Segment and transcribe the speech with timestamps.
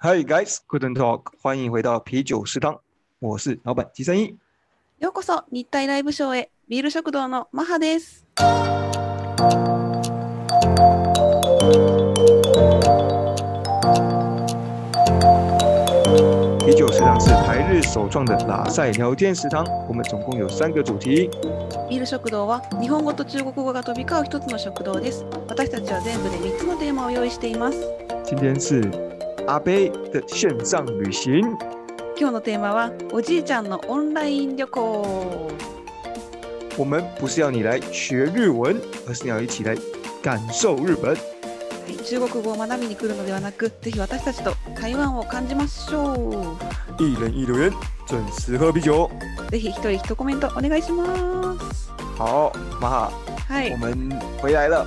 [0.00, 2.78] Hi guys, good talk，欢迎回到啤酒食堂，
[3.18, 4.36] 我是老板吉三一。
[5.00, 8.24] ようこそ日体ライブショーへビール食堂のマハです。
[16.60, 21.28] 啤酒食堂是台日首创的拉塞聊天食堂，我们总共有三个主题。
[21.90, 25.24] ビール食堂は日本語と中国語が飛び交う一つの食堂です。
[25.48, 27.80] 私たちは全部で3つのテーマを用意しています。
[28.24, 29.17] 今天是
[29.48, 31.40] 阿贝的线上旅行，
[32.18, 35.50] 今日のテーマはおじいちゃんのオンライン旅行。
[36.76, 39.74] 我们不是要你来学日文，而是要一起来
[40.22, 41.14] 感受日本。
[41.14, 41.16] は
[41.88, 46.58] い、中国語を学びに来るのではなく、ぜひ私たちと台湾を感じましょ
[46.98, 47.72] 一人一留言，
[48.06, 49.10] 准时喝啤酒。
[49.46, 49.50] う。
[49.50, 51.90] ぜひ一人一コメントお願いします。
[52.18, 53.10] 好，马哈，
[53.48, 54.84] はい我，们回来了。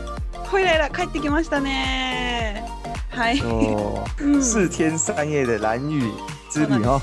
[0.51, 2.30] ほいらいら帰ってきましたね。
[3.11, 3.41] はい。
[3.43, 6.11] 哦， うん四天三夜的蓝屿
[6.49, 7.01] 之旅哈、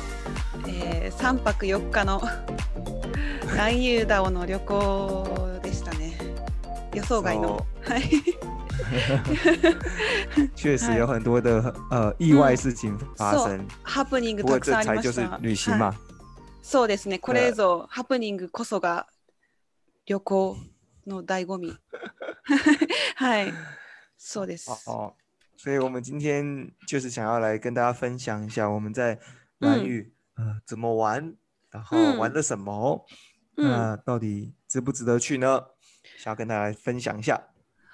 [0.67, 2.21] えー、3泊4日の
[3.53, 6.17] 南遊ダオの旅行でしたね。
[6.95, 7.65] 予想外の。
[7.83, 8.03] はい。
[10.55, 13.67] 确实有很多的、呃意外事情发生。
[13.83, 15.43] ハプニング不过たくさんあり这才就是。
[15.43, 15.97] 旅行嘛はい。
[16.63, 17.19] そうですね。
[17.19, 19.07] これぞハプニングこそが
[20.07, 20.57] 旅行
[21.07, 21.77] の醍醐味。
[23.17, 23.53] はい。
[24.17, 24.71] そうです。
[24.89, 25.13] 哦，
[25.58, 29.20] 所以我们今天就是想要来跟大家分享一下我们在
[29.60, 31.36] 蓝屿、呃怎么玩，
[31.72, 33.06] 然后嗯玩了什么，
[33.56, 33.70] うん。
[33.70, 35.64] 那到底值不值得去呢？
[36.18, 37.42] 想要跟大家来分享一下。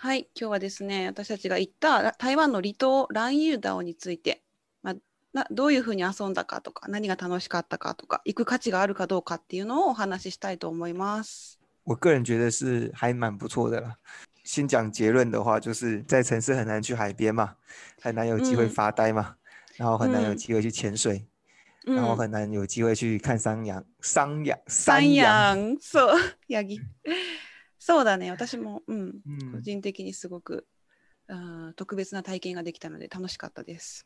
[0.01, 4.41] はい、今日はですね、私たちが行ったら台湾の離島蘭遊ダオについて、
[4.81, 4.95] まあ、
[5.33, 11.59] などういうふうに遊んだかとか、何が楽しかったかとか、行く価値があるかどうかっていうのをお話ししたいと思います。
[11.83, 13.97] 我个人觉得是还蛮不错的啦。
[14.43, 17.55] 先讲结论的话，就是在城市很难去海边嘛，
[18.01, 19.35] 很难有机会嗯发呆嘛，
[19.77, 21.27] 然后很难有嗯机会去潜水，
[21.85, 25.57] うん、然后很难有機会去看山羊、山羊、山山羊。
[25.57, 26.79] 羊、 そう、ヤギ。
[27.79, 29.21] そうだね、私も、うん、
[29.51, 30.67] 個嗯，人的にすごく、
[31.27, 34.05] あー特別な体験ができたので楽しかったです。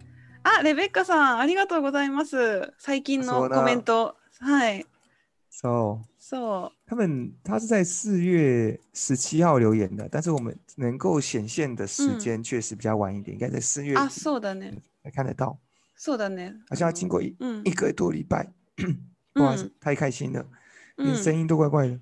[0.43, 2.73] あ、レベッカさんありがとうございます。
[2.77, 4.15] 最近のコメント。
[4.39, 4.85] はい。
[5.51, 13.99] So，そ他们他是在四月十七号留言的，但是我们能够显现的时嗯间确实比较晚一点，应该在四月う。
[13.99, 14.73] あ、底そうだね。
[15.03, 15.57] 才看得到，
[15.97, 16.55] そうだね。
[16.69, 17.71] 好像要经过一うん一。
[17.71, 18.47] 个多礼拜。
[19.33, 20.45] 不好意思嗯，太开心了，
[20.97, 21.07] うん。
[21.07, 21.99] 连声音都怪怪的。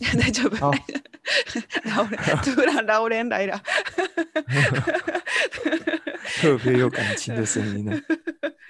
[0.18, 0.56] 大丈夫。
[0.56, 0.72] 好
[1.84, 3.62] ラオレン、トゥーラン、ラオレン、ライラ。
[6.41, 7.99] 特别有感情的声音呢。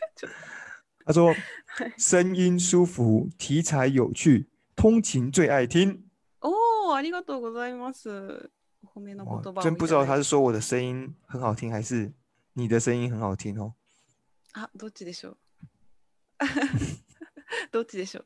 [1.05, 1.35] 他说：“
[1.97, 6.03] 声音舒服，题材有趣，通勤最爱听。
[6.41, 8.49] おー、ありがとうございます。
[8.83, 12.11] お褒めの哇言葉を真不知道いただいて他是说我的声音很好听，还是
[12.53, 13.73] 你的声音很好听哦。
[14.53, 15.37] あ、どっちでしょう。
[17.71, 18.21] どっちでしょ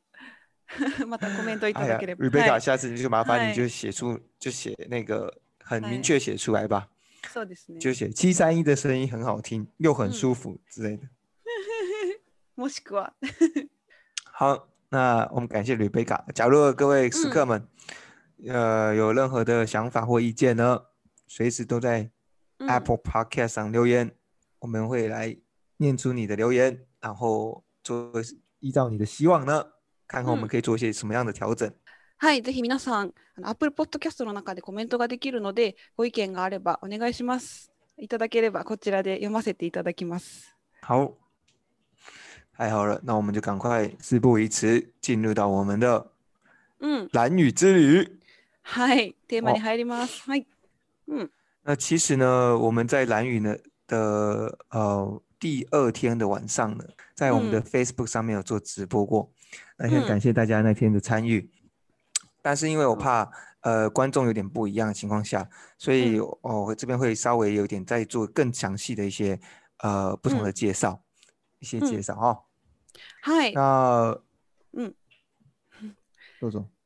[1.01, 1.07] う。
[1.07, 2.25] またコメントいた哎呀だければ。
[2.25, 6.89] ，Rebecca，はい、下次就麻烦嗨你就写出，就写那个很明嗨确写出来吧，
[7.33, 7.79] そうですね。
[7.79, 11.07] 就写七三一的声音很好听，又很嗯舒服之类的。
[12.55, 13.11] もしくは。
[14.31, 16.23] 好，那我们感谢 Rebecca。
[16.33, 17.67] 假如各位食客们，
[18.47, 20.83] 呃，有任何的想法或意见呢，
[21.27, 22.11] 随时都在
[22.59, 24.16] うん、 Apple Podcast 上留言，
[24.59, 25.35] 我们会来
[25.77, 28.13] 念出你的留言，然后做
[28.59, 29.66] 依照你的希望呢，
[30.07, 31.73] 看看我们嗯可以做一些什么样的调整。
[32.20, 37.70] はい、ぜひ皆さん、あの Apple Podcast の中でコメントができるので、ご意見があればお願いします。
[37.96, 40.56] いただければこちらで読ませていただきます。
[40.82, 41.12] 好，
[42.56, 46.10] 太好了，那我们就赶快事不宜迟，进入到我们的
[46.81, 47.08] うん。
[47.12, 48.19] 蓝雨之旅。
[48.62, 50.28] はい、テーマに入ります。
[50.28, 50.44] はい。
[51.06, 51.31] うん。
[51.62, 53.56] 那其实呢，我们在蓝雨呢
[53.87, 56.84] 的呃第二天的晚上呢，
[57.14, 59.31] 在我们的嗯 Facebook 上面有做直播过，
[59.76, 61.48] 那很嗯感谢大家那天的参与。
[62.43, 63.31] 但是因为我嗯怕
[63.61, 65.49] 呃观众有点不一样的情况下，
[65.79, 69.38] 所以嗯哦我这边会稍微有点再做更详细的一些
[69.79, 71.02] 呃不同的嗯介绍，
[71.58, 72.44] 一些介嗯绍哈。
[73.23, 73.52] はい。
[73.52, 74.20] 那
[74.73, 74.94] 嗯，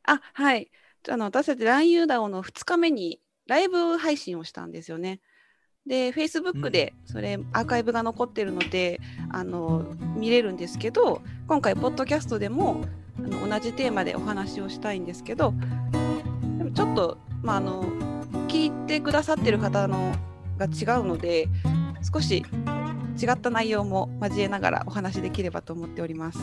[0.04, 0.70] あ、はい。
[1.08, 5.20] あの私たち、ランユーダオの2日目にライブ配信をしたんですよね。
[5.84, 9.00] で Facebook でそれアーカイブが残ってるので
[9.32, 12.84] あの見れるんですけど今回ポッドキャストでも
[13.18, 15.54] あの同じテーマでお話をしたいんですけど
[16.58, 17.84] でもちょっと、まあ、あの
[18.48, 20.14] 聞いてくださってる方の
[20.58, 21.48] が違うので
[22.12, 22.44] 少し
[23.20, 26.38] 違った内容も交えながらお話できればと思っております。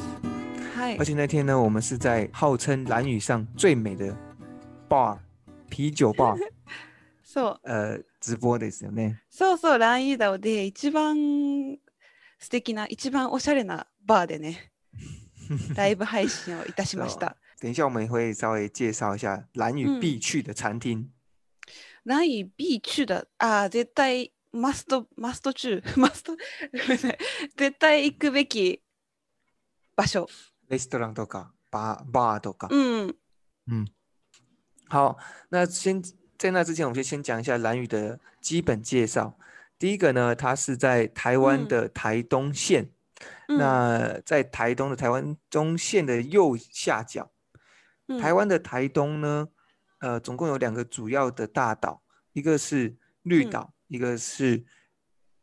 [0.76, 1.06] はい而。
[1.06, 4.16] 且那天呢，我们是在号称蓝屿上最美的
[4.88, 5.18] bar
[5.70, 6.38] 啤酒 bar
[7.24, 9.22] そう呃直播ですよね。
[9.30, 11.78] そうそう、ランイーダオで一番
[12.40, 14.72] 素敵な、一番おしゃれなバーでね、
[15.75, 17.37] ライブ配信をいたしました。
[17.61, 21.11] 等一下我们也会稍微介绍一下蓝屿嗯必去的餐厅。
[22.05, 23.27] ランイビーチュだ。
[23.39, 27.19] あー、絶対マスト、マスト中、マスト、ごめんなさい
[27.57, 28.83] 絶対行くべき
[29.97, 30.29] 場所。
[30.69, 32.69] レストランとか bar bar とか。
[32.71, 33.15] うん。
[34.89, 35.17] 好，
[35.49, 36.03] 那先
[36.37, 39.39] 在那之前，我们就先讲一下蓝屿的基本介绍。
[39.79, 42.89] 第一个呢，它是在台湾嗯的台东县，う
[43.49, 47.31] ん那在台东的台湾中线的右下角。
[48.07, 49.49] うん台湾的台东呢，
[50.01, 52.03] 呃，总共有两个主要的大岛，
[52.35, 54.63] 一个是绿嗯岛，一个是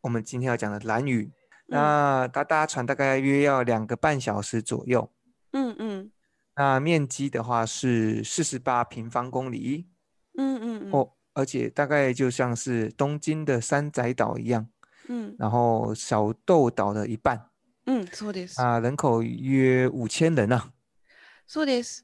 [0.02, 1.24] 我们今天要讲的蓝屿。
[1.24, 1.32] うん
[1.66, 5.10] 那它搭船大概约要两个半小时左右。
[5.52, 6.12] うんうん
[6.54, 9.88] 那面积的话是四十八平方公里。
[10.34, 14.68] うんうんうん哦，而且大概就像是东京的山仔岛一样，
[15.08, 17.48] うん然后小豆岛的一半
[17.87, 18.61] うん、そうです。
[18.61, 20.71] 啊，人口约五千人啊。
[21.47, 22.03] そうです。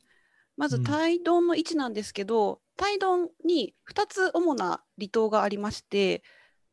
[0.55, 6.23] まず、うん台東の位置なんですけど、台東に2つ主な離島がありまして、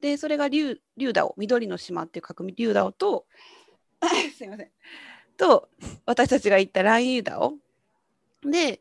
[0.01, 3.27] で、それが竜竜ダオ、緑の島っていう書く竜ダオと、
[4.37, 4.71] すいません。
[5.37, 5.69] と、
[6.07, 7.55] 私たちが行ったランユーダオ。
[8.43, 8.81] で、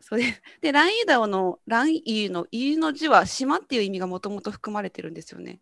[0.00, 5.60] それで、ランユーダオのランユーのユーの字は島っていう意味がもともと含まれてるんですよね。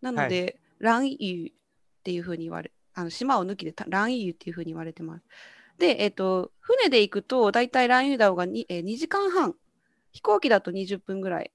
[0.00, 1.54] なので、ランユーっ
[2.02, 5.24] ていうふうに言われ、あの島を抜きでたランユーっていうふうに言われてます。
[5.78, 9.54] で、えっと、船で行くと、だいたいランユーダオがに、えー2時間半、
[10.12, 11.52] 飛行機だと20分ぐらい。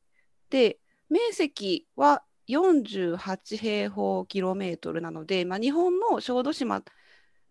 [0.50, 0.78] で、
[1.10, 6.84] 面積は48平方キロメートルなので、まあ、日本の小豆島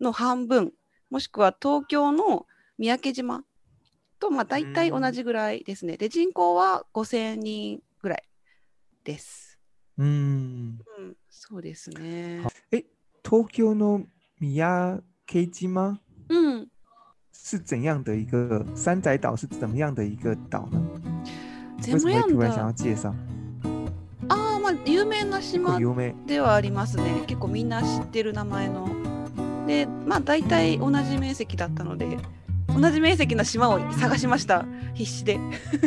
[0.00, 0.72] の半分、
[1.10, 2.46] もしくは東京の
[2.76, 3.44] 三宅島
[4.20, 5.96] と、まあ、大体同じぐらいですね。
[5.96, 8.24] で、人口は5000人ぐらい
[9.04, 9.58] です。
[9.96, 12.42] 嗯，うん、そうですね。
[13.28, 14.04] 東京の
[14.40, 15.02] 三宅
[15.52, 15.98] 島
[16.30, 16.68] うん。
[17.30, 19.36] 是怎样的一个山仔岛？
[19.36, 20.80] 是怎么样的一个岛呢？
[21.86, 22.72] 为什么会突然想要だ。
[22.72, 23.12] 介绍？
[24.28, 26.14] ああ、まあ、有名な島很有名。
[26.26, 27.22] ではありますね。
[27.26, 28.88] 結構みんな知ってる名前の。
[29.66, 32.16] で、まあ大体同じ面積だったので、
[32.68, 34.64] 同じ面積の島を探しました。
[34.94, 35.38] 必死で。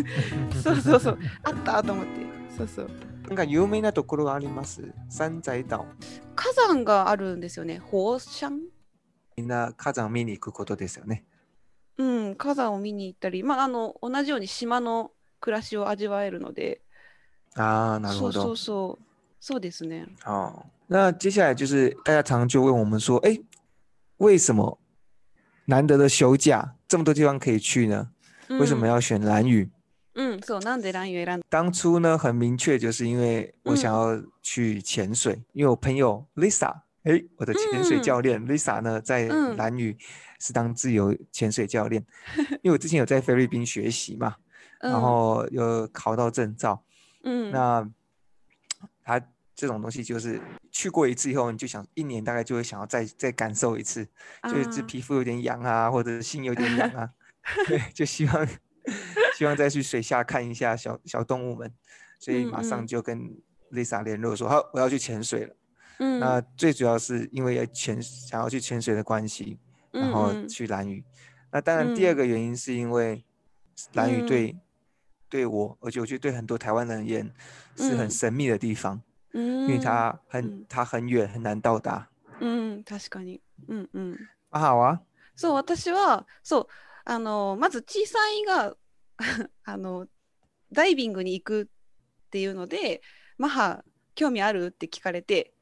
[0.63, 1.19] そうそうそう。
[1.44, 2.11] あったと思って。
[2.55, 3.10] そうそう。
[3.31, 4.94] なんか有名なところがあります。
[5.07, 5.86] 山仔島。
[6.36, 7.80] 火山があるんですよね。
[7.80, 8.60] 火山？
[9.38, 11.24] みんな火山見に行くことですよね。
[11.98, 16.81] うん、火山を見に行ったり、まあ、あの同じように島の暮らしを味わえるので、
[17.56, 18.57] 啊，なるほどそうそう。
[18.57, 19.06] そう。
[19.39, 20.07] そうですね。
[20.25, 23.39] 哦，那接下来就是大家常常就问我们说，哎，
[24.18, 24.78] 为什么
[25.68, 26.75] 难得的休假？
[26.89, 28.10] 这么多地方可以去呢？
[28.50, 29.63] 为什么要选蓝屿？
[29.63, 29.69] う
[30.14, 30.60] ん、うん、そう。
[30.60, 39.96] なんでランユ選んだ当初呢，很明确，就是因为我想要去潜水，因为我朋友 Lisa，哎，我的潜水嗯教练 Lisa 呢，在嗯蓝屿
[40.40, 42.04] 是当自由潜水教练，
[42.62, 44.36] 因为我之前有在菲律宾学习嘛，
[44.81, 46.82] うん、然后有考到证照，
[47.22, 47.88] うん、那
[49.03, 49.20] 他
[49.55, 54.06] 这种东西就是去过一次以后，你就想一年大概就会想要再再感受一次，
[54.44, 57.10] 就是这あー皮肤有点痒啊，或者心有点痒啊，
[57.67, 58.46] 对，就希望
[59.41, 61.70] 希望再去水下看一下小小动物们，
[62.19, 63.19] 所以嗯马上嗯就跟
[63.72, 65.55] Lisa 联络说，好，我要去潜水了。
[65.98, 69.58] うん、那最主要是因为要潜想要去潜水的关系，
[69.91, 71.03] 然うん后うん去蓝屿。
[71.50, 73.24] 那当然，第二嗯个原因是因为
[73.94, 74.56] 蓝屿嗯对、
[75.29, 77.32] 对我，而且我觉得对很多台湾人而言
[77.76, 79.00] 是很嗯神秘的地方，
[79.32, 82.08] うん因为它很、嗯它很远，很难到达。
[82.41, 83.41] うん、確かに。
[83.67, 84.19] うんうん。
[84.50, 85.00] 啊，好啊，
[85.34, 86.67] そう、私は、そう、
[87.05, 88.76] あの、まず小さいが、
[89.63, 90.07] あの、
[90.71, 93.01] ダイビングに行くっていうので、
[93.37, 93.83] マハ、
[94.16, 95.54] 興味あるって聞かれて、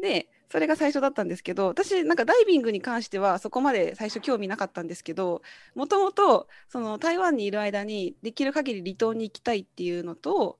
[0.00, 5.42] で、それが最初だったんですけど、私、なんかダイビングに関してはそこまで最初興味なかったんですけど、
[5.74, 10.58] もともと、その台湾にいる間にできる限り離島に行きたいっていうのと、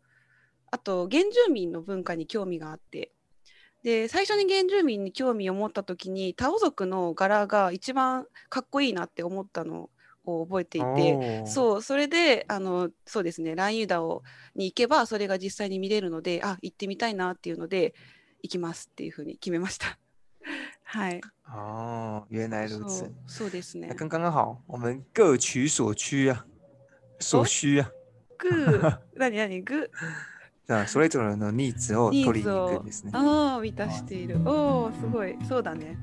[0.71, 3.12] あと、原住民の文化に興味があって、
[3.82, 9.90] で最初に原住民に興味を持った時にタオ族の柄が一番かっこいいなって思ったの
[10.25, 14.23] を覚えていて、哦，そうそれであのそうですねランユダオ
[14.55, 17.95] に行けばそれが実際に見れるのであ行ってみたいなっていうので
[18.43, 19.99] 行きますっていうふうに決めました。
[20.85, 23.12] はい、哦，原来如此そう。
[23.26, 23.88] そうですね。
[23.88, 26.45] 那刚刚好，我们各取所需啊，
[27.19, 27.91] 所需啊。
[28.38, 29.62] グー何 何？
[29.62, 29.91] グ
[30.67, 33.12] じゃあそれぞれのニーズをニ取りに行くんですね。
[33.14, 34.38] ああ満たしている。
[34.45, 35.97] おおすごいそうだね。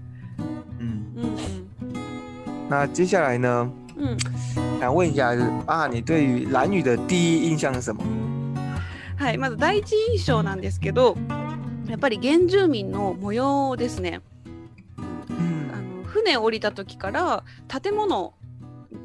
[0.79, 4.79] 嗯，うん那接下来呢，うんうん。
[4.79, 8.01] 想问一下，就是啊，你对于蓝雨的第一印象是什么？
[9.17, 11.17] はいまず第一印象なんですけど
[11.89, 14.21] やっぱり原住民の模様ですね。
[14.97, 18.33] あ嗯の船降りた時から建物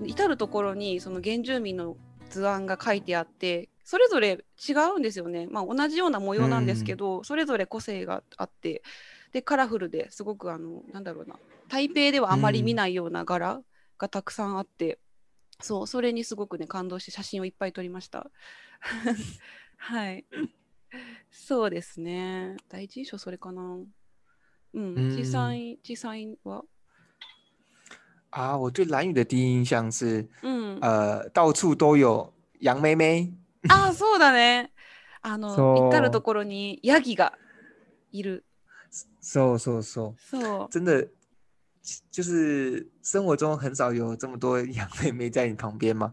[0.04, 1.96] 至る所にその原住民の
[2.30, 8.82] 図案が書いてあってそれぞれ違うんですよね、まあ、同じような模様なんですけど、それぞれ個性があって
[9.32, 11.36] でカラフルですごくあのなんだろうな
[11.68, 13.60] 台北ではあまり見ないような柄
[13.98, 14.98] がたくさんあって、
[15.60, 18.30] そうそれにすごくね感動して写真をいっぱい撮りました
[19.78, 20.24] はい
[21.30, 23.86] そうですね第一印象それかなうん
[24.72, 26.64] うん小さい小さいは？
[28.30, 30.80] 啊，我对蓝雨的第一印象是，うん。
[30.80, 33.32] 呃，到处都有杨妹妹。
[33.68, 34.72] ああ、そうだね。
[35.22, 37.38] あの、至るところにヤギが
[38.10, 38.44] いる。
[39.20, 40.68] そうそうそう，そう。
[40.72, 41.08] 真的
[42.11, 46.11] 就是生活中很少有这么多杨 妹妹在你旁边嘛。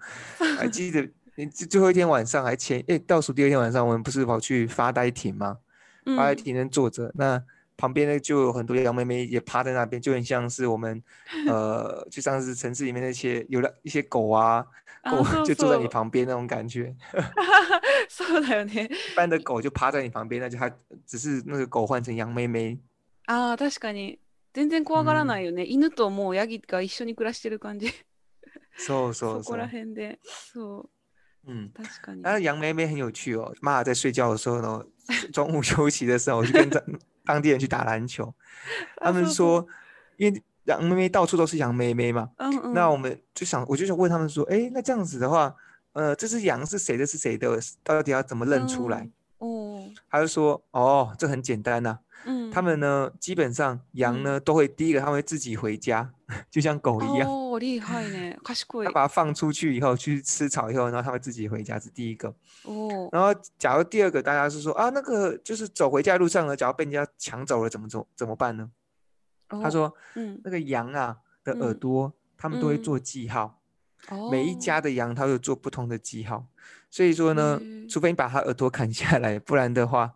[0.59, 5.59] 还记得你最最后一天晚上，还前诶倒数第二天晚上，我们不是跑去发呆亭吗？
[6.05, 7.43] うん发呆亭那坐着，那
[7.77, 11.03] 旁边呢就有很多杨妹妹也趴在那边，就很像是我们
[11.47, 14.65] 呃，就像是城市里面那些有了一些狗啊，
[15.05, 16.95] 狗あそう就坐在そう你旁边那种感觉。
[18.09, 18.89] そうだよね。
[18.89, 20.71] 一般的狗就趴在你旁边，那就它
[21.05, 22.79] 只是那个狗换成杨妹妹。
[23.27, 24.21] ああ、確かに。
[24.53, 25.65] 全然怖がらないよね。
[25.65, 27.93] 犬ともうヤギが一緒に暮らしてる感じ。
[28.79, 29.69] そうそうそそこらう。
[29.69, 30.19] 辺で。
[30.25, 30.89] そ
[31.47, 31.51] う。
[31.51, 32.23] 嗯，確かに。
[32.23, 33.55] 然后杨妹妹很有趣哦。
[33.61, 34.85] 妈妈在睡觉的时候呢，
[35.33, 36.83] 中午休息的时候，我就跟当
[37.25, 38.35] 当地人去打篮球。
[38.97, 39.67] 他们そうそう说，
[40.17, 45.55] 因为杨妹妹到处都是杨妹妹嘛，うんうん、那我们就想，我就想问他们说，哎，那这样子的话，
[45.93, 47.07] 呃，这只羊是谁的？
[47.07, 47.61] 是谁的？
[47.85, 49.09] 到底要怎么认出来？
[49.39, 56.12] おー他就说，哦，这很简单呐、うん、 他们呢基本上羊呢都会第一个它会自己回家
[56.50, 58.36] 就像狗一样哦厉害呢
[58.86, 62.34] 它把它放出去以后去吃草以后然后它会自己回家是第一个。
[62.64, 68.70] 哦然后假如第二个大家是说啊那个就是走回家路上呢假如被人家抢走了怎么做怎么办呢？
[69.50, 73.58] 他说嗯那个羊啊的耳朵他们都会做记号。
[74.32, 76.48] 每一家的羊它都做不同的记号。
[76.90, 80.12] 所以说呢除非你把它耳朵砍下来不然的话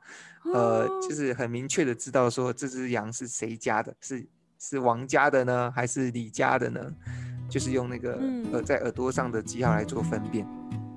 [0.54, 4.26] 呃，就是很明确的知道说这只羊是谁家的，是
[4.60, 6.82] 是王家的呢，还是李家的呢？
[7.50, 8.20] 就是用那个呃
[8.62, 10.46] 嗯在耳朵上的記号来做分辨。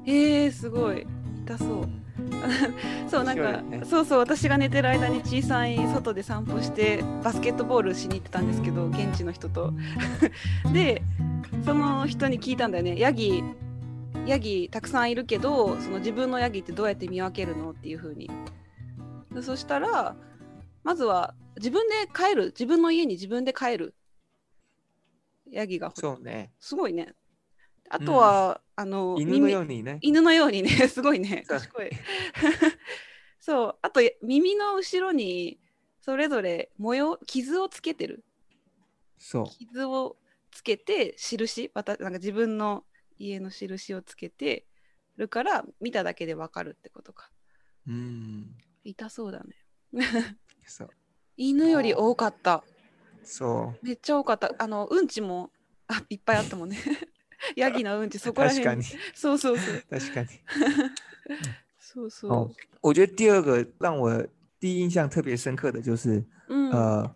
[0.06, 1.06] えー、すごい。
[1.46, 1.88] 痛そう。
[3.08, 3.84] そうなんか、ね。
[3.84, 9.72] そうそう私が寝てる間に小さい外で散歩してバスケットボールしに行ってたんですけど現地の人と。
[10.72, 11.02] で
[11.64, 12.98] その人に聞いたんだよね。
[12.98, 13.42] ヤギ
[14.26, 18.30] ヤギたくさんいるけどその自分のヤギってどうやって見分けるのっていう風に
[19.38, 20.16] でそしたら
[20.84, 23.94] まずは自分で帰る自分の家に自分で帰る
[25.50, 26.52] ヤギがそうね。
[26.60, 27.14] すごいね
[27.90, 29.98] あとは、あの犬の耳ようにね。
[30.02, 31.90] 犬のようにね、 すごいね、賢い。
[33.40, 35.58] そう、あと耳の後ろに
[36.00, 38.24] それぞれ模様、傷をつけてる。
[39.18, 39.46] そう。
[39.46, 40.16] 傷を
[40.50, 42.84] つけて、印、またなんか自分の
[43.18, 44.66] 家の印をつけて
[45.16, 47.30] るから、見ただけでわかるってことか。
[47.86, 48.54] うん。
[48.88, 49.54] 痛そうだね。
[50.66, 50.88] そう。
[51.36, 52.64] 犬より多かった。
[53.22, 53.86] そう。
[53.86, 54.50] めっちゃ多かった。
[54.58, 55.50] あの、うんちも
[55.86, 56.78] あいっぱいあったもんね。
[57.54, 58.98] ヤギのうんち、そこら確か辺に。。
[59.14, 59.82] そうそうそう。
[59.90, 60.28] 確かに。
[61.78, 62.54] そうそ哦う。
[62.80, 64.26] 我觉得第二个让我
[64.58, 66.70] 第一印象特别深刻的就是，うん。
[66.72, 67.14] 呃，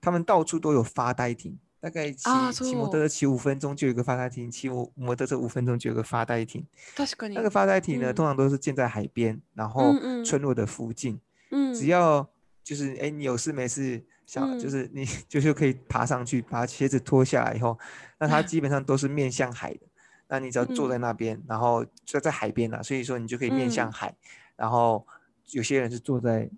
[0.00, 6.65] 他们到处都有发呆亭，大概骑啊骑摩托そう车骑五分钟就有一个发呆亭，骑摩摩托车五分钟就有个发呆亭。
[6.95, 7.33] 確かに。
[7.33, 11.19] 那个发呆亭呢，嗯通常都是建在海边，然后嗯嗯村落的附近。
[11.49, 12.27] うん、只要
[12.63, 17.77] 就是哎，你有事没事，想就嗯是你 就是可以爬上去，把鞋子脱下来以后，
[18.17, 19.81] 那它基 本上都是面向海的。
[20.29, 24.15] 那你只要坐在嗯那边，然后就在海边啊，所以说你就可以面向嗯海。
[24.55, 25.05] 然后
[25.51, 26.49] 有些人是坐在，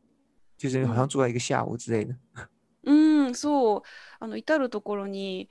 [0.56, 2.16] 就是好像嗯坐在一个下午之类的。
[2.85, 2.93] う
[3.31, 3.83] ん、そう。
[4.19, 5.49] あの、至るところに、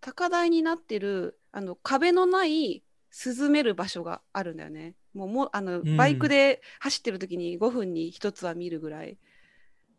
[0.00, 2.84] 高台になってる、あの、壁のない
[3.26, 4.94] 涼める場所があるんだよね。
[5.12, 9.18] もう、もう、あの、うんバイクで走ってる時に5分に1つは見るぐらい。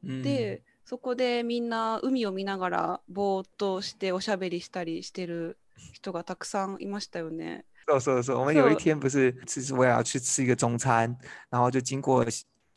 [0.05, 5.57] 嗯，で、そこでみんな海を見ながらぼーっとしておしゃべりしたりしてる
[5.93, 7.65] 人がたくさんいましたよね。
[7.87, 11.15] そうそうそう，我们有一天不是只是为了要去吃一个中餐，
[11.49, 12.25] 然后就经过，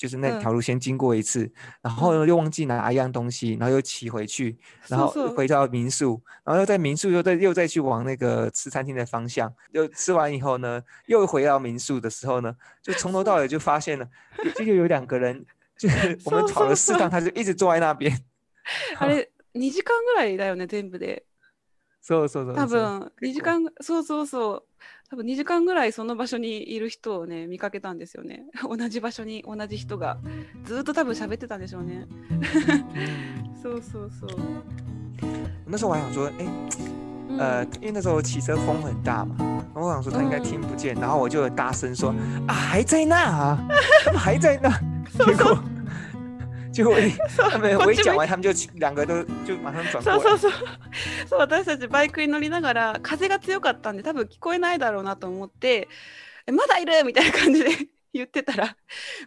[0.02, 1.52] 就是那条路先经过一次，
[1.82, 4.56] 然后呢又忘记拿一样东西，然后又骑回去，
[4.88, 14.08] 然后回到民宿，然后又在民宿又再又再去往那个吃餐厅的方向，又吃完以后呢，又回到民宿的时候呢，就从头到尾就发现了，
[14.56, 15.44] 就又有两个人，
[15.78, 18.16] 就是 我们跑了四趟，他就一直坐在那边。
[19.00, 21.24] あ れ2時間ぐらいだよね全部で。
[22.04, 22.56] そうそうそう。
[22.56, 24.64] 多分2時間そうそうそ
[25.01, 28.45] う 多分2時間ぐらいその場所にいる人をね見かけたんですよね。
[28.67, 30.17] 同じ場所に同じ人が。
[30.65, 32.07] ずっと多分喋ってたんでしょうね。
[33.63, 34.31] そうそうそう。
[35.67, 36.47] 那时候我还想说哎、
[37.39, 39.37] 呃因为那时候骑车风很大嘛
[39.75, 42.15] 然后我想说他应该听不见、然后我就大声说
[42.49, 43.69] 啊还在那啊
[44.07, 44.71] 他们 还在那。
[45.27, 45.63] 结果
[46.73, 46.95] 结果
[47.51, 49.15] 他们我一講完他們就兩個都
[49.45, 50.53] 就馬上轉そうそうそう
[51.29, 55.89] そう私たちバイクに乗りながら風が強かったんで多分聞こえないだろうなと思って
[56.47, 57.71] 「えまだいる!」みたいな感じで
[58.15, 58.77] 言ってたら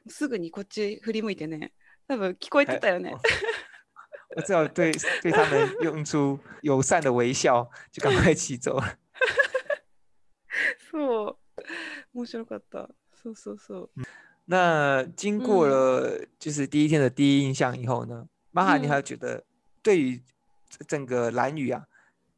[0.08, 1.74] すぐにこっち振り向いてね
[2.08, 3.16] 多分聞こえてたよね。
[4.36, 8.98] 我只好对对他们用出友善的微笑，就赶快骑走了。
[10.92, 11.38] そう
[12.14, 12.90] 面白かった。
[13.14, 13.90] そうそうそう。
[14.47, 19.45] 那经过了就是第一天的第一印象以后呢，玛哈，你还有觉得
[19.83, 20.21] 对于
[20.89, 21.85] 整个蓝屿啊，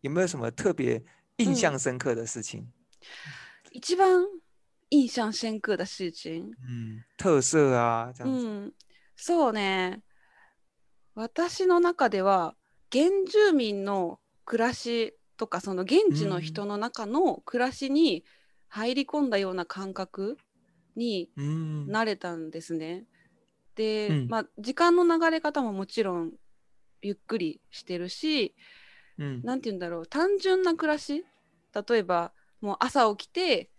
[0.01, 1.03] 有没有什么特别
[1.37, 2.67] 印象深刻的事情？
[3.71, 4.25] 一番
[4.91, 6.55] 印象深刻的事情。
[6.69, 8.47] 嗯，特色啊，这样子。
[8.47, 8.73] うん、
[9.17, 10.03] そうね。
[11.15, 12.55] 私の中では
[12.91, 18.25] 原住民の暮らしとかその現地の人の中の暮らしに
[18.69, 20.37] 入り込んだような感覚
[20.98, 23.06] に嗯なれたんですね。
[23.76, 24.28] で、うん。
[24.28, 26.34] まあ時間の流れ方ももちろん
[27.02, 28.56] ゆっくりしてるし
[29.18, 31.24] 嗯なんて言うんだろう単純な暮らし。
[31.90, 33.70] 例えばもう朝起きて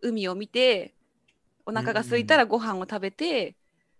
[0.00, 0.94] 海を見て
[1.66, 3.56] お腹が空いたらご飯を食べて、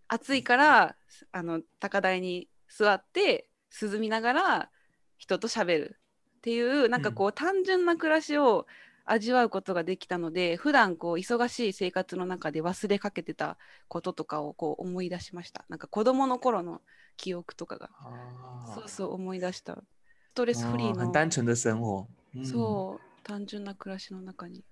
[0.08, 0.96] 暑いから
[1.32, 3.48] あの高台に座って
[3.80, 4.70] 涼みながら
[5.18, 6.00] 人と喋る
[6.38, 8.66] っていうなんかこう、単純な暮らしを
[9.04, 13.56] 味わうことができたので普段こう忙しい生活の中で忘れかけてた
[13.88, 15.64] こととかをこう思い出しました。
[15.68, 16.80] なんか子供の頃の
[17.16, 17.90] 記憶とかが。
[17.98, 19.74] 啊そうそう思い出した。
[19.74, 22.06] ストレスフリーの单纯的生活。
[22.34, 24.64] 嗯そう単純な暮らしの中に。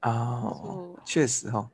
[0.00, 1.70] 啊そう，确实哈、そう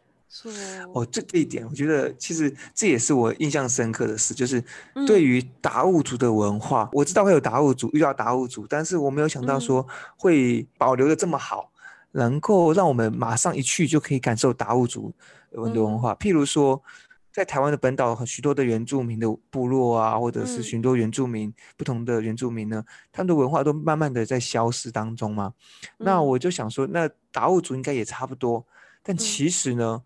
[0.94, 11.72] 哦，这这一点，我觉得其实这也是我印象深刻的事，就是うん对于达悟族的文化，我知道会有达悟族遇到达悟族，但是我没有想到嗯说会保留的这么好，
[12.12, 15.12] 能够让我们马上一去就可以感受达悟族
[15.52, 16.14] 的文的文嗯化。
[16.16, 16.80] 譬如说，
[17.34, 25.54] 在台湾的本岛，很许多的原住民的部落啊，或者是嗯许多原住民不同的原住民呢，他们的文化都慢慢的在消失当中嘛。
[25.98, 28.64] 那うん我就想说，那达悟族应该也差不多，
[29.02, 30.02] 但嗯其实呢，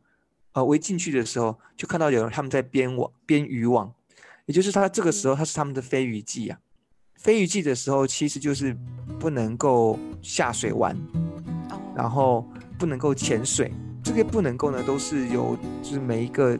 [0.53, 3.93] 呃，我一进去的时候就看到有人他们在编网编渔网，
[4.45, 6.59] 也就是他这个时候他是他们的飞鱼季啊。
[7.15, 8.75] 飞鱼季的时候，其实就是
[9.19, 10.95] 不能够下水玩，
[11.69, 12.45] あ然后
[12.77, 13.71] 不能够潜水，
[14.03, 16.59] 这些不能够呢，都是由就是每一个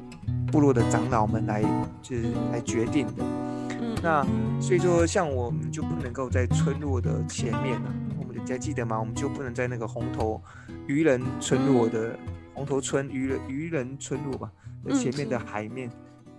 [0.51, 1.61] 部落的长老们来
[2.01, 3.23] 就是来决定的。
[3.23, 4.25] うん那
[4.59, 8.99] 所以说，像我们就不能够在村落的前面呢、我们你还记得吗？
[8.99, 10.41] 我们就不能在那个红头
[10.87, 12.17] 渔人村落的、
[12.57, 14.51] 红头村渔人渔人村落吧
[14.83, 15.89] 的嗯前面的是海面，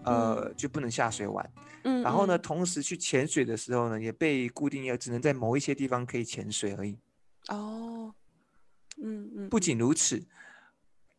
[0.04, 1.48] 呃，就不能下水玩。
[1.84, 6.98] うん然后呢，うん同时去潜水的时候呢，也被固定要只能在某一些地方可以潜水而已。
[7.48, 8.12] あー
[8.98, 10.24] うんうん不仅如此，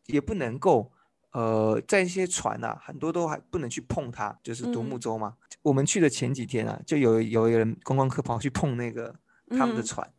[0.06, 0.90] 也不能够
[1.32, 5.36] 呃，在一些船啊，很多都还不能去碰它，就是独木嗯舟嘛。
[5.62, 9.14] 我们去的前几天啊，就有有一个人观光客跑去碰那个
[9.50, 10.12] 他们的嗯船，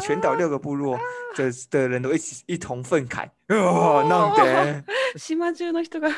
[0.00, 0.98] 全岛六个部落
[1.34, 4.84] 的的人都一起一同愤慨，哦，弄得
[5.16, 6.10] 島中 の人が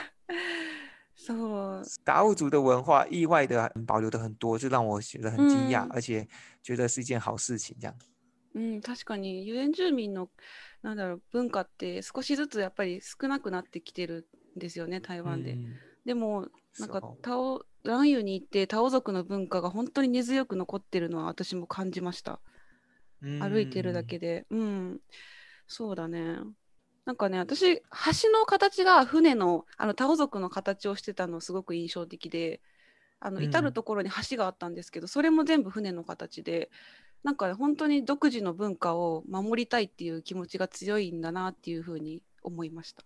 [1.17, 6.27] そう达悟族的文化意外的保留的很多，这让我觉得很惊讶，嗯而且
[6.62, 7.77] 觉得是一件好事情。
[7.81, 7.95] 这样，
[8.55, 10.29] うん、確かに原住民の
[10.83, 15.55] なんだろう文化って少しずつやっぱり少なくなってきてるんですよね台湾で。
[15.55, 22.40] 嗯でもなんかそうタオ蘭嶼に行ってタオ族の文化が本当に根強く残ってるのは私も感じました。
[23.22, 24.46] 歩いてるだけで。
[24.50, 25.00] うん、
[25.68, 26.38] そうだね。
[27.06, 27.82] なんかね、私、橋
[28.32, 32.62] の形が船の、あの、タオ族の形をしてたのすごく印象的で、
[33.20, 36.70] あの、うん至る所に橋があったんですけど、それも全部船の形で、
[37.24, 43.04] なんかね、本当に独自の文化を守りたいっていう気持ちが強いんだなっていうふうに思いました。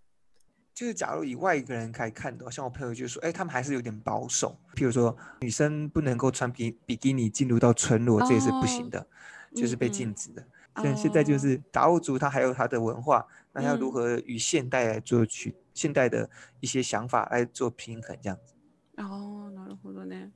[0.75, 4.57] 就是假如以外一个人来看的话，像我朋友就说，哎，他们还是有点保守。
[4.75, 9.05] 譬如说，女生不能够穿比比基尼进入到村落，这也是不行的，
[9.55, 10.45] 就是被嗯嗯禁止的。
[10.81, 18.55] 现现在就哦是达悟族，它还有它的文化，那要如嗯何与现代来做取现代的一些想法来做平衡，这样子。
[18.97, 20.31] ああ、なるほどね。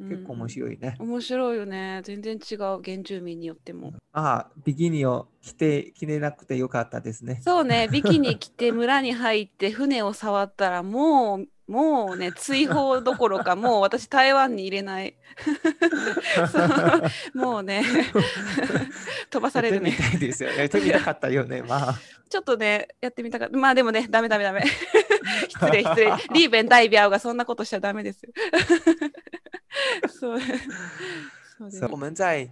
[0.00, 0.94] う結構面ん白いね。
[1.00, 2.00] 面白いよね。
[2.04, 3.94] 全然違う原住民によっても。
[4.12, 7.40] ああ、ビキニを着て着れなくてよかったですね。
[7.42, 15.14] そうね、ビキニ着て村に入って船を触ったらもう、もうね、追放どころか、 もう私台湾に入れない。
[17.34, 17.84] もうね、
[19.30, 19.90] 飛ばされるね。
[19.90, 20.56] やってみたいですよね。
[20.56, 21.62] やってみたかったよね。
[21.62, 21.98] まあ。
[22.30, 23.56] ちょっとね、やってみたかった。
[23.56, 24.62] まあでもね、ダメダメダメ。
[25.48, 26.06] 失礼失礼。
[26.32, 28.32] リーベン・ダイビアオがそんなことしちゃダメですよ。
[30.08, 32.48] そうそうです是我们在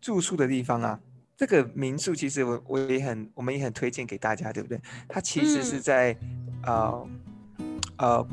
[0.00, 0.98] 住宿的地方啊，
[1.36, 4.80] 这个民宿其实我我也很我们也很推荐给大家，对不对？
[5.08, 6.16] 它其实是嗯在、
[6.64, 7.08] 呃
[7.98, 8.26] 呃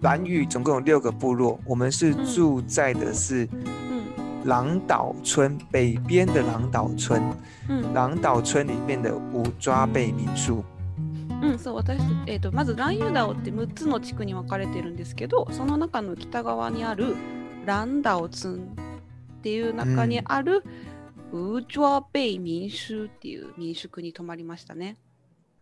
[0.00, 7.20] 兰屿总共有六个部落，我们是嗯住在的是うん狼岛村北边的狼岛村，
[7.68, 10.62] うん狼岛村里面的五抓贝民宿。
[11.40, 17.14] うん、そう私、えー、とまずランユダオって6つの地区に分かれてるんですけどその中の北側にある
[17.64, 18.54] ランダオツン
[19.38, 20.64] っていう中にある、
[21.30, 24.96] ウーチュアベイ民宿っていう民宿に泊まりましたね。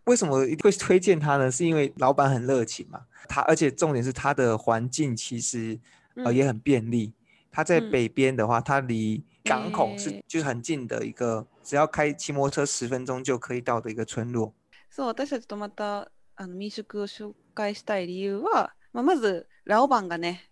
[0.05, 1.51] 为什么会推荐它呢？
[1.51, 5.79] 是因为老板很热情嘛，他而且重点是它的环境其实
[6.15, 7.13] 呃うん也很便利。
[7.51, 14.53] 它在嗯北边的话，它离港口是诶就是很近的一个，只要开骑摩托车十分钟就可以到的一个村落。
[14.89, 20.49] そう私たち泊まったあの民宿を紹介したい理由は、まあ、まずラオバンがね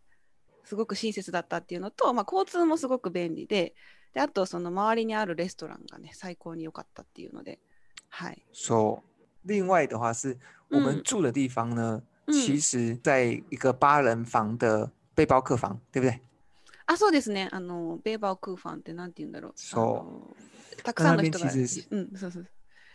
[0.63, 3.73] すごく親切だったっていうのと、まあ、交通もすごく便利で
[4.13, 7.59] であとその周りにあるレストランがね最高に良かったっていうので
[8.09, 8.45] はい。
[8.53, 9.01] So，
[9.44, 10.36] 另外的话是
[10.68, 16.20] 我们嗯住的地方呢，嗯其实在一个八人房的背包客房，对不对？
[16.86, 17.48] あ、そうですね。
[17.50, 19.52] あの、ベーバークーファンってなんて言うんだろう。
[19.56, 20.34] そ
[20.78, 20.82] う。
[20.82, 21.46] たくさんの人が。
[21.46, 22.46] うん、そうそう。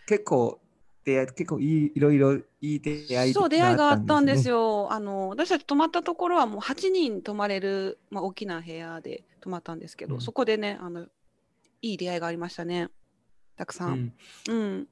[0.05, 0.59] 結構
[1.03, 4.83] 出会い結構いいいろいろいい出会いそう、出会いがあったんですよ。
[4.83, 4.93] よ。
[4.93, 11.07] あの、私たち泊まったところはもう8人泊まれる、まあ、大きな部屋で泊まったんですけど、うんそこでね、あの、
[11.81, 12.89] いい出会いがありましたね。
[13.55, 14.13] たくさん。
[14.47, 14.87] 嗯，うん。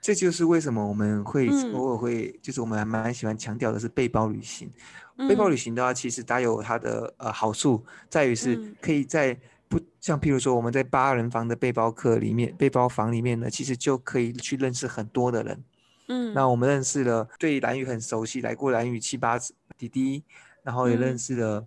[0.00, 4.70] 这就是为什么我们会嗯偶尔会，就是我们还蛮喜欢强调的是背包旅行。
[5.16, 9.34] 背包うん旅行的话，其实它有它的呃好处，在于是嗯可以在
[9.68, 15.64] 不像譬如说我们在八人房的背包客里面，背包房里面呢，其实就可以去认识很多的人。
[16.08, 16.34] うん。
[16.34, 20.22] 那我们认识了对蓝屿很熟悉，来过蓝屿七八次弟弟，
[20.62, 21.66] 然后也认嗯识了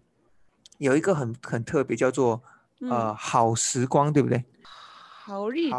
[0.77, 2.43] 有一个很很特别叫做
[2.81, 4.43] うん呃好時光，对不对？
[5.25, 5.71] ハオリ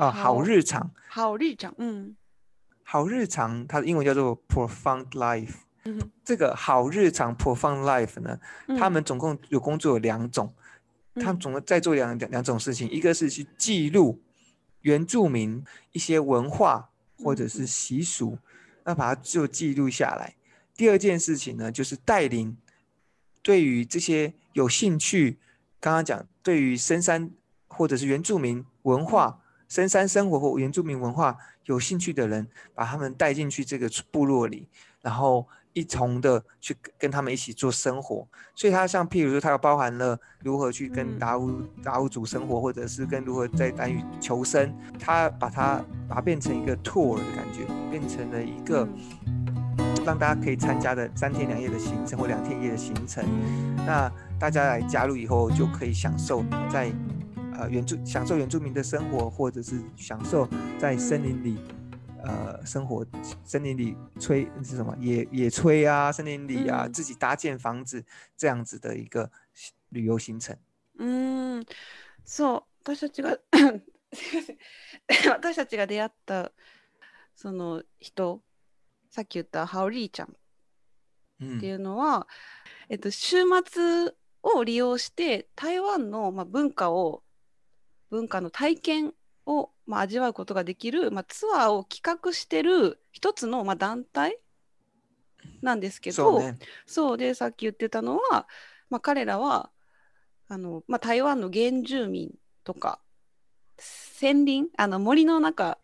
[0.00, 1.74] ちゃ好ん啊，好好日常，ハオリーちゃん。
[1.78, 2.16] うん。
[2.82, 5.54] 好日常，它的英文叫做 profound life。
[5.84, 8.38] うん这个好日常 profound life 呢，
[8.78, 10.52] 他们总共有工作有两种，
[11.14, 14.20] 他们嗯总共在做两两两种事情，一个是去记录
[14.80, 18.38] 原住民一些文化或者是嗯嗯习俗，
[18.84, 20.34] 那把它就记录下来。
[20.74, 22.56] 第二件事情呢，就是带领
[23.42, 25.38] 对于这些有兴趣，
[25.78, 27.30] 刚刚讲对于深山
[27.68, 29.39] 或者是原住民文化、
[29.71, 34.67] 深山生活或原住民文化有兴趣的人，把他们带进去这个部落里，
[35.01, 38.27] 然后一同的去跟跟他们一起做生活。
[38.53, 48.85] 所以它像譬如说，它有包含了如何去跟嗯达悟达悟族生活，或者是跟如何在丹屿求生，它把它把它变成一个 tour 的感觉，变成了一个
[50.05, 53.23] 让大家可以参加的三天两夜的行程或两天一夜的行程。
[53.87, 56.91] 那大家来加入以后，就可以享受在
[57.60, 61.58] 呃原住享受原住民的生活，或者是享受在森林里。
[62.28, 63.06] 呃，生活
[63.44, 68.04] 森林里吹是什么野野炊啊，森林里啊，嗯自己搭建房子
[68.36, 69.30] 这样子的一个
[69.90, 70.56] 旅游行程。
[70.98, 71.66] うーん、
[72.24, 73.38] そう、私たちが
[74.12, 74.58] すいません
[75.30, 76.50] 私たちが出会った
[77.36, 78.42] その人、
[79.10, 80.30] さっき言ったハオリーちゃんっ
[81.38, 82.26] 嗯ていうのは、
[82.88, 87.22] えっと、週末を利用して台湾の、まあ、文化を
[88.11, 89.13] 文化の体験
[89.45, 94.37] を、まあ、味わうことができる、まあ、ツアーを企画してる一つの、まあ、団体
[95.61, 96.59] なんですけど、そうね。
[96.85, 98.47] そうでさっき言ってたのは、
[98.89, 99.71] まあ、彼らは
[100.47, 102.31] あの、まあ、台湾の原住民
[102.63, 102.99] とか
[104.21, 105.79] 森林あの森の中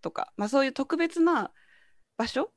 [0.00, 1.52] とか、まあ、そういう特別な
[2.16, 2.50] 場所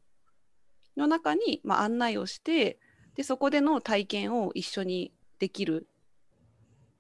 [0.98, 2.80] の中に、まあ、案内をして
[3.16, 5.88] でそこでの体験を一緒にできる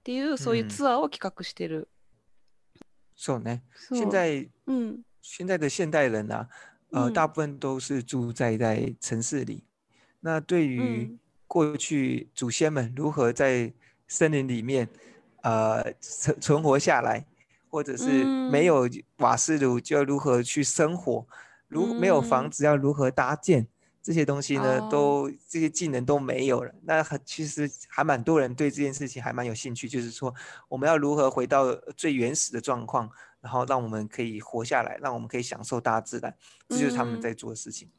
[0.00, 1.88] っていうそういうツアーを企画してる。
[3.16, 3.62] そうね。
[3.74, 6.48] そう现在うん现在的现代人啊，
[6.90, 9.64] 呃，嗯大部分都是住在在城市里。
[10.20, 13.72] 那对于嗯过去祖先们如何在
[14.08, 14.88] 森林里面，
[15.42, 17.24] 呃存存活下来，
[17.70, 21.26] 或者是没嗯有瓦斯炉就要如何去生活，
[21.68, 23.68] 如没有房嗯子要如何搭建。
[24.01, 26.73] 这些东西呢，哦都这些技能都没有了。
[26.83, 30.33] 那很其实还蛮多人对这件事情还蛮有兴趣，就是说
[30.67, 33.09] 我们要如何回到最原始的状况，
[33.41, 36.33] 然后让我们可以活下来，让我们可以享受大自然，
[36.69, 37.89] 这就是他们嗯在做的事情。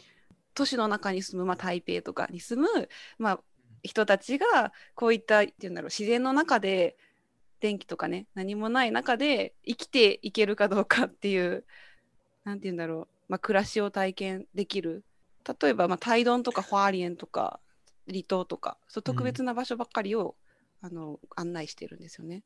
[0.53, 3.41] 都市の中に住む、まあ、台北とかに住む、まあ、
[3.83, 6.97] 人たちがこういったっていうんだろう自然の中で
[7.61, 11.65] 電気とかね何もない中で生きていけるかどうかっていう
[12.45, 15.05] なんていうんだろう、まあ、暮らしを体験できる
[15.62, 17.60] 例えば、まあ、タイドンとかファーリエンとか
[18.08, 20.36] 離島とかそう特別な場所ばっかりを、
[20.82, 22.44] あの案内してるんですよね。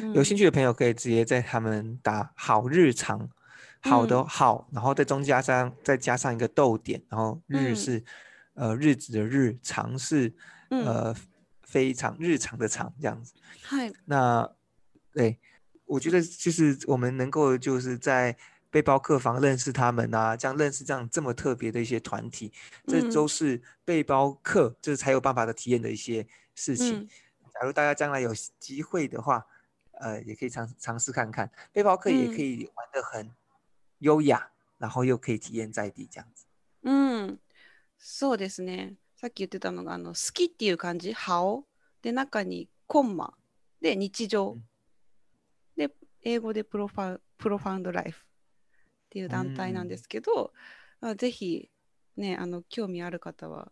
[0.00, 3.28] うん有兴趣的朋友可以直接在他们打“好日常”，
[3.80, 8.04] 好的嗯好，然后在中加上再加上一个逗点，然后日嗯是、
[8.54, 10.34] 呃日子的日，常是
[10.70, 11.14] うん呃
[11.62, 13.34] 非常日常的常这样子。
[13.62, 14.50] はい那
[15.14, 15.38] 对，
[15.86, 18.36] 我觉得就是我们能够就是在
[18.72, 22.52] 背包客房认识他们啊，这样认识这样这么特别的一些团体，
[22.86, 27.00] 这嗯都是背包客就是才有办法的体验的一些事情。
[27.00, 27.08] 嗯
[27.60, 29.44] 假如大家将来有机会的话，
[30.00, 33.28] 呃，也可以尝尝试看看，背包客也可嗯以玩得很
[33.98, 36.46] 优雅，然后又可以体验在地这样子。
[36.84, 37.38] うん、
[37.98, 38.94] そうですね。
[39.16, 41.42] さっき言ってたのが、あの好きっていう感じ、ハ
[42.00, 43.34] で、中にコンマ、
[43.80, 44.62] で、日常うん、
[45.76, 48.24] で、英語でプロファプロファウンドライフ
[49.13, 50.53] っていう団体なんですけど、
[50.99, 51.69] あぜひ、
[52.17, 53.71] ね、あの興味ある方は、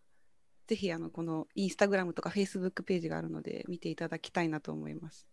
[0.67, 5.25] ぜひあのこのインスタグラムとかフェイスブックページがあるので見ていただきたいなと思います。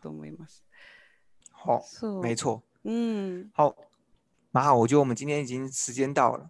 [0.00, 0.64] と思います。
[1.50, 2.22] 好，そう。
[2.22, 2.62] 没错。
[2.84, 3.50] うん。
[3.52, 3.74] 好，
[4.52, 6.48] 蛮好，我觉得我们今天已经时间到了。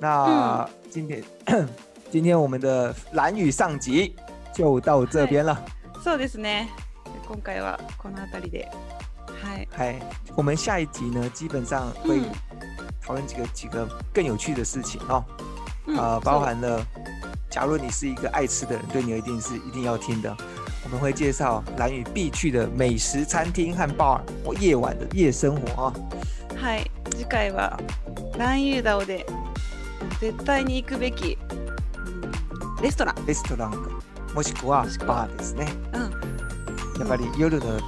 [0.00, 1.22] 那今天、
[2.10, 4.16] 今天我们的蓝雨上集
[4.54, 5.62] 就到这边了。
[6.02, 6.70] そうですね。
[7.26, 8.97] 今回はこの辺りで。
[9.77, 9.77] はい。
[9.77, 9.99] 嗨，
[10.35, 12.25] 我们下一集呢，基本上会嗯
[13.01, 15.23] 讨论几个几个更有趣的事情哦。
[15.85, 16.83] うん呃，そう包含了，
[17.51, 20.35] 假如你是一个爱吃的人，对你一定是一定要听的。
[20.83, 25.93] 我们会介绍蓝屿必去的美食餐厅和 bar 或夜晚的夜生活啊。
[26.59, 27.77] はい、次回は
[28.37, 29.25] ランユーダオで
[30.19, 31.37] 絶対に行くべき、
[31.97, 33.25] うんレストラン。
[33.27, 33.77] レストランか
[34.33, 35.67] もしくはもしくはバーですね。
[35.93, 36.01] うん、
[36.99, 37.79] やっぱり夜の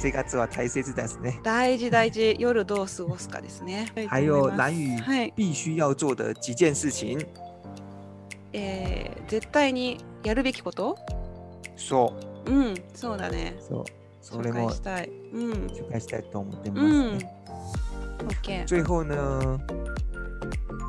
[0.00, 1.38] 生活は大切ですね。
[1.42, 3.86] 大事大事、夜どう過ごすかですね。
[4.08, 7.18] 还有蓝屿はい、必须要做的几件事情。
[8.54, 10.96] えー絶対にやるべきこと
[11.76, 12.14] そ
[12.46, 13.54] う、うん、そうだね。
[13.60, 13.84] そう、
[14.20, 15.10] それ紹も介したい。
[15.32, 16.22] うん、紹介したい。
[16.24, 17.30] と思ってますうんね。。
[18.42, 18.66] OK。
[18.66, 19.60] 最后呢，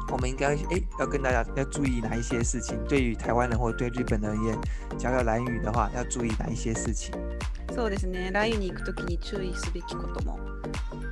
[0.10, 2.78] 我们应该诶要跟大家要注意哪一些事情？
[2.88, 4.58] 对于台湾人或对日本人而言，
[4.98, 7.14] 只要要蓝语的话，要注意哪一些事情？
[7.74, 8.30] そうですね。
[8.32, 10.40] ラインに行くときに注意すべきことも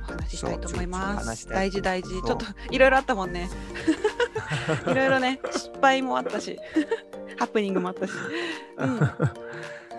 [0.08, 1.48] お話ししたいと思います。
[1.48, 2.10] 大事大事。
[2.22, 3.48] ちょっといろいろあったもんね。
[4.86, 6.58] いろいろね、失敗もあったし、
[7.38, 8.12] ハプニングもあったし。
[8.78, 8.98] うん、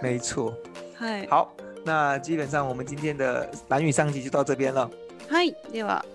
[0.02, 0.54] 没错。
[0.95, 1.28] はい。
[1.28, 1.47] 好，
[1.84, 4.89] 那基本上我们今天的蓝语上集就到这边了。
[5.30, 5.56] はい。
[5.71, 6.06] では、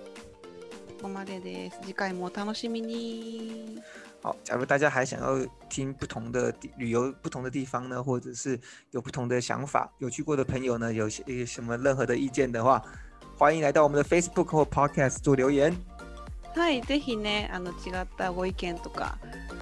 [1.00, 1.78] ここまでです。
[1.82, 3.82] 次回もお楽しみに。
[4.26, 8.58] 好，假如大家还想要听不同的地旅游不同的地方呢，或者是
[8.90, 12.82] 有不同的想法，有去过的朋友呢，有些有什么任何的意见的话，
[13.38, 15.72] 欢迎来到我们的 Facebook 或 Podcast 做留言。
[16.56, 16.82] はい。
[16.82, 19.16] ぜひね、あの違ったご意見とか、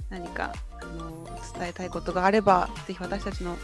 [0.08, 1.26] 何かあの
[1.58, 3.58] 伝えたいことがあれば、ぜひ私たちの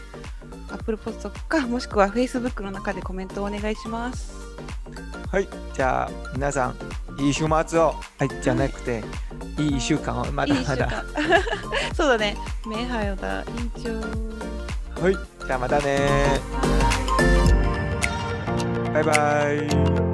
[0.69, 4.35] Apple Post か、 もしくは Facebook の中でコメントをお願いします。
[5.31, 6.75] はい、じゃあ皆さん
[7.17, 7.95] いい週末を。
[8.17, 9.03] はい、じゃなくて、
[9.57, 10.87] いい一週間をまだまだ。
[10.87, 11.03] 間。
[11.93, 12.37] そうだね。
[12.65, 13.43] メハヨだ。
[13.57, 13.89] 院長。
[15.01, 15.13] はい、
[15.45, 16.41] じゃあまたね。
[18.93, 20.10] バイバイ。